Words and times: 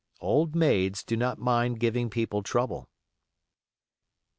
Old 0.19 0.55
maids 0.55 1.03
do 1.03 1.15
not 1.15 1.37
mind 1.37 1.79
giving 1.79 2.09
people 2.09 2.41
trouble. 2.41 2.89